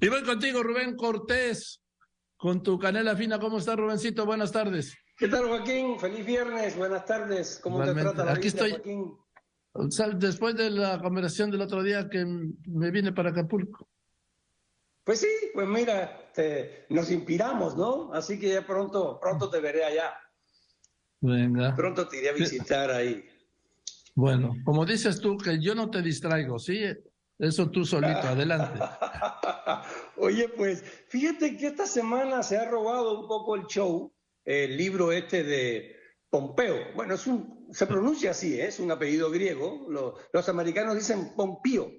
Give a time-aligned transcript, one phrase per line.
[0.00, 1.82] Y voy contigo, Rubén Cortés,
[2.36, 3.40] con tu canela fina.
[3.40, 4.24] ¿Cómo estás, Rubencito?
[4.24, 4.96] Buenas tardes.
[5.16, 5.98] ¿Qué tal, Joaquín?
[5.98, 7.58] Feliz viernes, buenas tardes.
[7.60, 8.70] ¿Cómo te trata la Aquí estoy.
[8.70, 9.16] Joaquín?
[10.18, 13.88] Después de la conversación del otro día que me vine para Acapulco.
[15.02, 16.30] Pues sí, pues mira,
[16.90, 18.12] nos inspiramos, ¿no?
[18.12, 20.14] Así que ya pronto, pronto te veré allá.
[21.20, 21.74] Venga.
[21.74, 23.24] Pronto te iré a visitar ahí.
[24.14, 26.82] Bueno, como dices tú, que yo no te distraigo, ¿sí?
[27.38, 28.80] Eso tú solito, adelante.
[30.16, 34.12] Oye, pues fíjate que esta semana se ha robado un poco el show,
[34.44, 35.96] el libro este de
[36.30, 36.92] Pompeo.
[36.96, 38.66] Bueno, es un, se pronuncia así, ¿eh?
[38.66, 39.86] es un apellido griego.
[40.32, 41.92] Los, americanos dicen Pompío.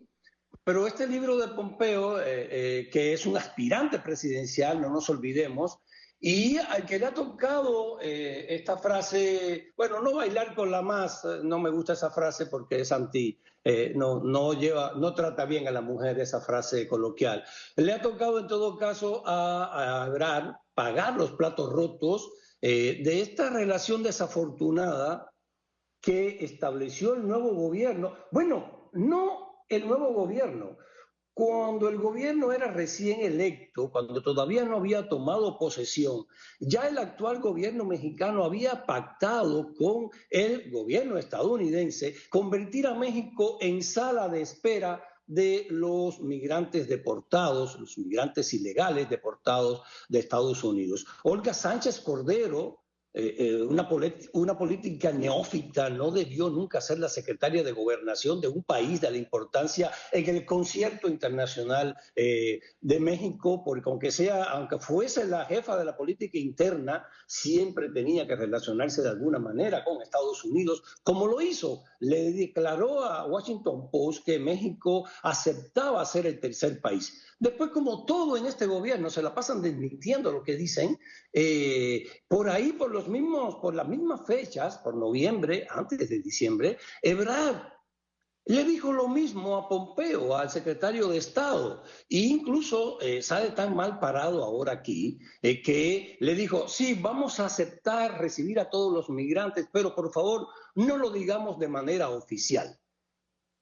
[0.65, 5.79] Pero este libro de Pompeo, eh, eh, que es un aspirante presidencial, no nos olvidemos,
[6.21, 11.23] y al que le ha tocado eh, esta frase, bueno, no bailar con la más,
[11.23, 15.45] eh, no me gusta esa frase porque es anti, eh, no, no, lleva, no trata
[15.45, 17.44] bien a la mujer esa frase coloquial.
[17.76, 24.04] Le ha tocado en todo caso a, a pagar los platos rotos de esta relación
[24.04, 25.32] desafortunada
[26.01, 28.16] que estableció el nuevo gobierno.
[28.32, 30.77] Bueno, no el nuevo gobierno,
[31.40, 36.26] cuando el gobierno era recién electo, cuando todavía no había tomado posesión,
[36.59, 43.82] ya el actual gobierno mexicano había pactado con el gobierno estadounidense convertir a México en
[43.82, 51.05] sala de espera de los migrantes deportados, los migrantes ilegales deportados de Estados Unidos.
[51.23, 52.79] Olga Sánchez Cordero,
[53.12, 53.90] eh, eh, una,
[54.34, 59.10] una, política neófita no debió nunca ser la secretaria de gobernación de un país de
[59.10, 65.46] la importancia en el concierto internacional eh, de México, porque aunque sea, aunque fuese la
[65.46, 70.84] jefa de la política interna, siempre tenía que relacionarse de alguna manera con Estados Unidos,
[71.01, 71.84] como lo hizo.
[72.00, 77.23] Le declaró a Washington Post que México aceptaba ser el tercer país.
[77.40, 81.00] Después, como todo en este gobierno se la pasan desmintiendo lo que dicen,
[81.31, 86.77] eh, por ahí, por, los mismos, por las mismas fechas, por noviembre, antes de diciembre,
[87.01, 87.61] Ebrard
[88.45, 93.73] le dijo lo mismo a Pompeo, al secretario de Estado, e incluso eh, sale tan
[93.73, 98.91] mal parado ahora aquí eh, que le dijo, sí, vamos a aceptar recibir a todos
[98.91, 102.77] los migrantes, pero por favor no lo digamos de manera oficial.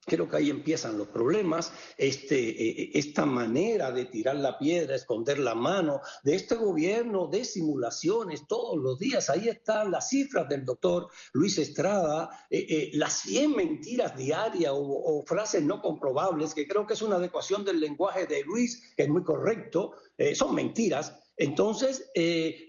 [0.09, 4.95] Creo que ahí empiezan los problemas, este, eh, eh, esta manera de tirar la piedra,
[4.95, 9.29] esconder la mano, de este gobierno de simulaciones todos los días.
[9.29, 15.61] Ahí están las cifras del doctor Luis Estrada, eh, las 100 mentiras diarias o, frases
[15.61, 19.25] no comprobables, que creo que es una adecuación del lenguaje de Luis, que es muy
[19.25, 19.91] correcto,
[20.35, 21.19] son mentiras.
[21.35, 22.09] Entonces,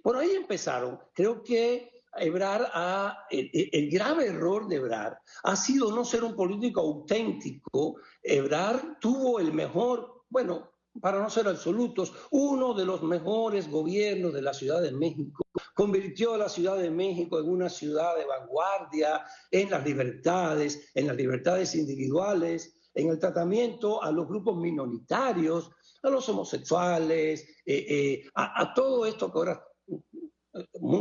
[0.03, 0.99] por ahí empezaron.
[1.15, 6.80] Creo que Ebrar ha, el, grave error de Ebrar ha sido no ser un político
[6.80, 7.96] auténtico.
[8.22, 10.70] Ebrar tuvo el mejor, bueno,
[11.00, 15.44] para no ser absolutos, uno de los mejores gobiernos de la Ciudad de México.
[15.74, 21.06] Convirtió a la Ciudad de México en una ciudad de vanguardia en las libertades, en
[21.06, 25.70] las libertades individuales, en el tratamiento a los grupos minoritarios,
[26.02, 29.67] a los homosexuales, eh, eh, a, todo esto que ahora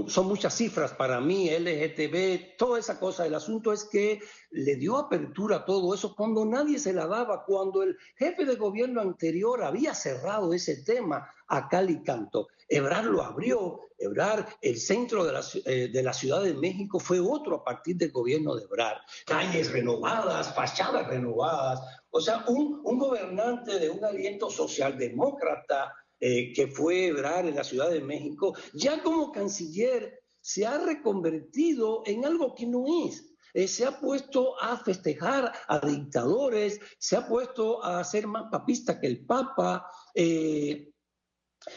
[0.07, 3.25] son muchas cifras para mí, LGTB, toda esa cosa.
[3.25, 4.19] El asunto es que
[4.51, 8.55] le dio apertura a todo eso cuando nadie se la daba, cuando el jefe de
[8.55, 12.47] gobierno anterior había cerrado ese tema a cal y canto.
[12.67, 17.63] Ebrar lo abrió, Ebrar, el centro de la, eh, Ciudad de México fue otro a
[17.63, 19.01] partir del gobierno de Ebrar.
[19.25, 21.81] Calles renovadas, fachadas renovadas.
[22.09, 27.91] O sea, un gobernante de un aliento socialdemócrata eh, que fue Ebrar en la Ciudad
[27.91, 33.23] de México, ya como canciller se ha reconvertido en algo que no es.
[33.53, 38.99] Eh, se ha puesto a festejar a dictadores, se ha puesto a ser más papista
[38.99, 40.91] que el Papa, eh,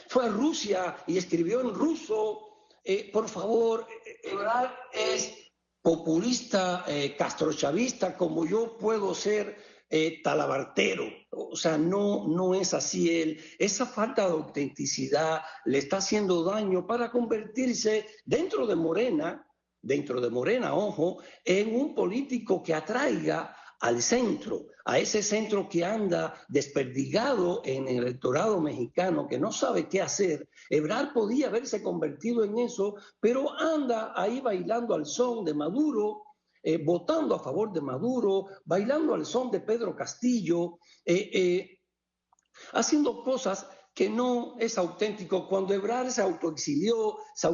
[0.08, 2.46] fue a Rusia y escribió en ruso.
[3.12, 3.86] por favor,
[4.22, 5.34] Ebrard es
[5.82, 6.84] populista,
[7.18, 9.56] castrochavista, como yo puedo ser
[9.90, 11.04] eh, talabartero.
[11.30, 13.40] O sea, no, no es así él.
[13.58, 19.44] Esa falta de autenticidad le está haciendo daño para convertirse dentro de Morena,
[19.82, 25.84] dentro de Morena, ojo, en un político que atraiga al centro, a ese centro que
[25.84, 30.48] anda desperdigado en el electorado mexicano, que no sabe qué hacer.
[30.68, 36.22] Ebrard podía haberse convertido en eso, pero anda ahí bailando al son de Maduro,
[36.62, 41.78] eh, votando a favor de Maduro, bailando al son de Pedro Castillo, eh, eh,
[42.72, 45.48] haciendo cosas que no es auténtico.
[45.48, 47.48] Cuando Ebrard se autoexilió, se,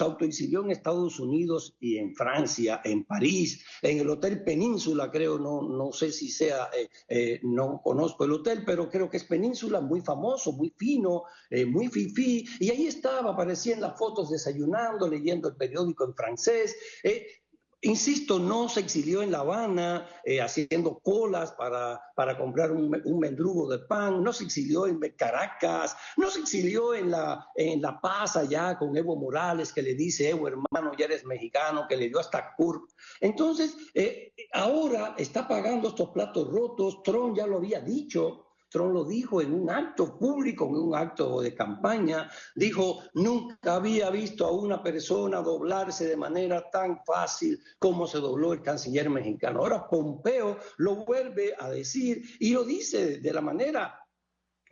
[0.00, 5.62] autoexilió en Estados Unidos y en Francia, en París, en el Hotel Península, creo, no,
[5.62, 6.70] no sé si sea,
[7.08, 11.24] eh, no conozco el hotel, pero creo que es Península, muy famoso, muy fino,
[11.68, 16.74] muy fifí, y ahí estaba, aparecía en las fotos desayunando, leyendo el periódico en francés.
[17.84, 22.88] Insisto, no se exilió en La Habana eh, haciendo colas para, para comprar un,
[23.18, 28.00] mendrugo de pan, no se exilió en Caracas, no se exilió en La, en la
[28.00, 32.08] Paz allá con Evo Morales que le dice, Evo hermano, ya eres mexicano, que le
[32.08, 32.88] dio hasta CURP.
[33.20, 38.41] Entonces, eh, ahora está pagando estos platos rotos, Trump ya lo había dicho,
[38.72, 44.10] Trump lo dijo en un acto público, en un acto de campaña, dijo, nunca había
[44.10, 49.60] visto a una persona doblarse de manera tan fácil como se dobló el canciller mexicano.
[49.60, 53.98] Ahora Pompeo lo vuelve a decir y lo dice de la manera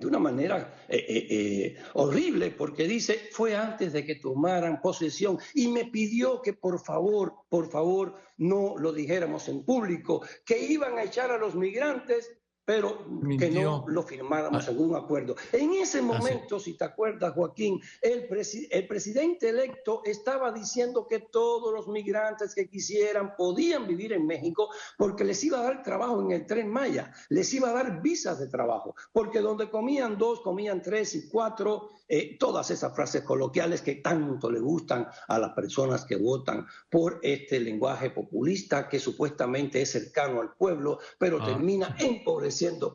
[0.00, 5.38] de una manera eh, eh, eh, horrible, porque dice, fue antes de que tomaran posesión
[5.54, 10.96] y me pidió que por favor, por favor, no lo dijéramos en público, que iban
[10.96, 13.04] a echar a los migrantes pero
[13.38, 14.70] que no lo firmáramos ah.
[14.70, 15.34] en un acuerdo.
[15.52, 18.28] En ese momento, si te acuerdas, Joaquín, el,
[18.70, 24.68] el presidente electo estaba diciendo que todos los migrantes que quisieran podían vivir en México
[24.96, 28.38] porque les iba a dar trabajo en el tren Maya, les iba a dar visas
[28.38, 33.82] de trabajo, porque donde comían dos, comían tres y cuatro, eh, todas esas frases coloquiales
[33.82, 39.80] que tanto le gustan a las personas que votan por este lenguaje populista que supuestamente
[39.80, 41.46] es cercano al pueblo, pero ah.
[41.46, 42.49] termina empobreciendo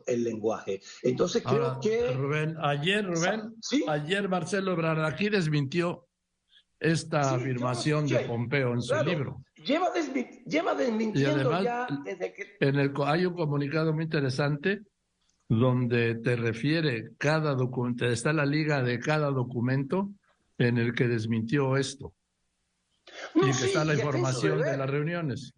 [0.06, 0.80] el lenguaje.
[1.02, 2.12] Entonces creo que...
[2.12, 3.54] Rubén, ayer, Rubén,
[3.88, 6.06] ayer Marcelo Ebrard aquí desmintió
[6.78, 9.42] esta afirmación de Pompeo en su libro.
[9.56, 9.88] Lleva,
[10.46, 12.56] lleva desmintiendo ya desde que...
[12.60, 14.82] En el, hay un comunicado muy interesante
[15.48, 20.10] donde te refiere cada documento, está la liga de cada documento
[20.58, 22.14] en el que desmintió esto.
[23.34, 25.54] y que está la información de las reuniones.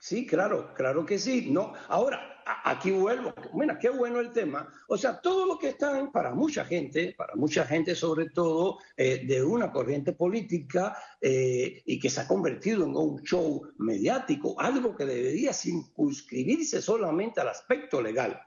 [0.00, 1.50] Sí, claro, claro que sí.
[1.50, 2.30] No, ahora,
[2.64, 4.68] aquí vuelvo, bueno, qué bueno el tema.
[4.88, 9.24] O sea, todo lo que está para mucha gente, para mucha gente sobre todo eh,
[9.26, 14.96] de una corriente política eh, y que se ha convertido en un show mediático, algo
[14.96, 18.40] que debería circunscribirse solamente al aspecto legal.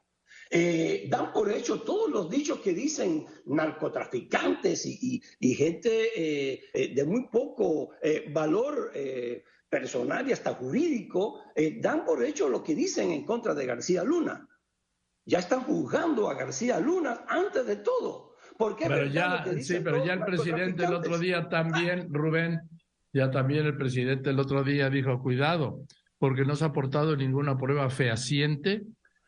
[0.49, 5.21] Eh, dan por hecho todos los dichos que dicen narcotraficantes y
[5.55, 7.89] gente de muy poco
[8.31, 8.91] valor
[9.73, 14.03] personal y hasta jurídico, eh, dan por hecho lo que dicen en contra de García
[14.03, 14.47] Luna.
[15.25, 18.35] Ya están juzgando a García Luna antes de todo.
[18.55, 18.85] ¿Por qué?
[18.87, 22.59] Pero ya, sí, pero ya el presidente el otro día también, Rubén,
[23.11, 25.81] ya también el presidente el otro día dijo, cuidado,
[26.19, 28.83] porque no se ha aportado ninguna prueba fehaciente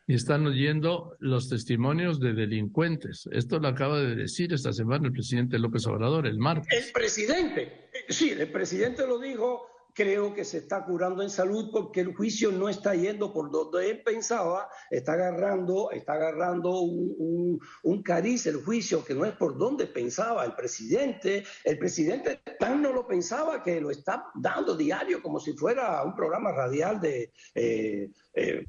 [0.06, 3.28] y están oyendo los testimonios de delincuentes.
[3.32, 6.86] Esto lo acaba de decir esta semana el presidente López Obrador, el martes.
[6.86, 12.02] El presidente, sí, el presidente lo dijo creo que se está curando en salud porque
[12.02, 18.02] el juicio no está yendo por donde él pensaba, está agarrando, está agarrando un, un,
[18.02, 21.44] cariz el juicio que no es por donde pensaba el presidente.
[21.64, 26.14] El presidente tan no lo pensaba que lo está dando diario como si fuera un
[26.14, 27.32] programa radial de...
[27.54, 28.66] Eh, eh,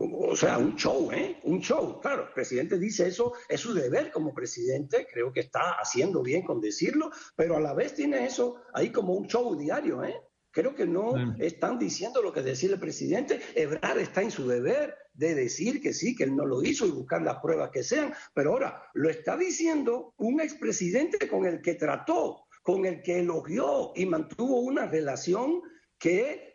[0.00, 1.40] o sea, un show, ¿eh?
[1.44, 1.98] Un show.
[2.00, 6.44] Claro, el presidente dice eso, es su deber como presidente, creo que está haciendo bien
[6.44, 10.14] con decirlo, pero a la vez tiene eso ahí como un show diario, ¿eh?
[10.58, 13.40] Creo que no están diciendo lo que decía el presidente.
[13.54, 16.90] Ebrard está en su deber de decir que sí, que él no lo hizo y
[16.90, 21.74] buscar las pruebas que sean, pero ahora lo está diciendo un expresidente con el que
[21.74, 25.62] trató, con el que elogió y mantuvo una relación
[25.96, 26.47] que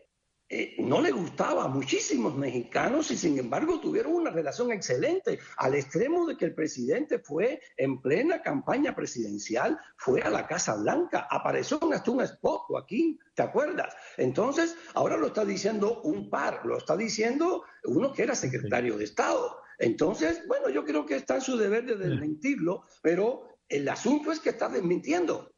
[0.56, 5.74] eh, no le gustaba a muchísimos mexicanos y sin embargo tuvieron una relación excelente, al
[5.74, 11.28] extremo de que el presidente fue en plena campaña presidencial, fue a la Casa Blanca,
[11.32, 13.96] apareció hasta un spot, aquí, ¿te acuerdas?
[14.16, 19.06] Entonces, ahora lo está diciendo un par, lo está diciendo uno que era secretario de
[19.06, 19.58] Estado.
[19.80, 24.40] Entonces, bueno, yo creo que está en su deber de desmentirlo, pero el asunto es
[24.40, 25.50] que está desmintiendo.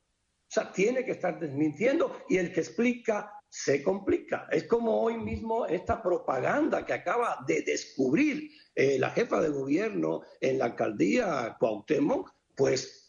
[0.48, 4.48] O sea, tiene que estar desmintiendo y el que explica se complica.
[4.52, 10.22] Es como hoy mismo esta propaganda que acaba de descubrir eh, la jefa de gobierno
[10.42, 13.06] en la alcaldía Cuauhtémoc, pues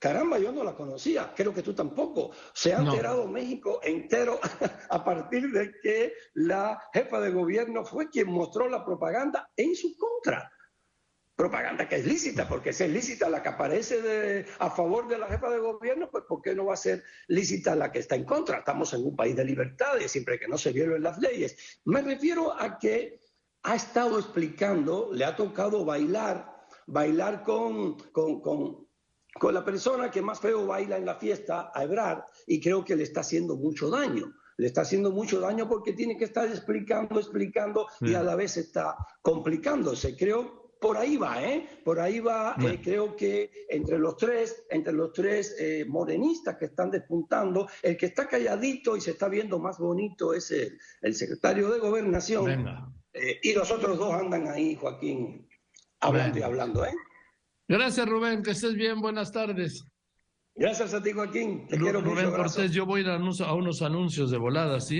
[0.00, 2.32] caramba, yo no la conocía, creo que tú tampoco.
[2.52, 4.40] Se ha enterado México entero
[4.90, 9.96] a partir de que la jefa de gobierno fue quien mostró la propaganda en su
[9.96, 10.50] contra
[11.36, 15.26] propaganda que es lícita, porque si es lícita la que aparece a favor de la
[15.26, 18.24] jefa de gobierno, pues ¿por qué no va a ser lícita la que está en
[18.24, 18.58] contra?
[18.58, 21.80] Estamos en un país de libertades, siempre que no se violen las leyes.
[21.84, 23.20] Me refiero a que
[23.62, 26.52] ha estado explicando, le ha tocado bailar
[26.86, 28.88] bailar con, con, con,
[29.38, 32.96] con la persona que más feo baila en la fiesta, a Ebrard, y creo que
[32.96, 37.18] le está haciendo mucho daño le está haciendo mucho daño porque tiene que estar explicando,
[37.18, 40.14] explicando y a la vez está complicándose.
[40.14, 41.66] Creo por ahí va, ¿eh?
[41.84, 46.66] Por ahí va, eh, creo que entre los tres, entre los tres eh, morenistas que
[46.66, 51.70] están despuntando, el que está calladito y se está viendo más bonito es el, secretario
[51.70, 52.66] de Gobernación.
[53.14, 55.48] Eh, y los otros dos andan ahí, Joaquín,
[56.00, 56.94] hablando y hablando, ¿eh?
[57.68, 59.86] Gracias, Rubén, que estés bien, buenas tardes.
[60.54, 61.66] Gracias a ti, Joaquín.
[61.68, 62.36] Te quiero Rubén mucho.
[62.36, 64.90] Cortés, yo voy a, a unos anuncios de volada, ¿sí?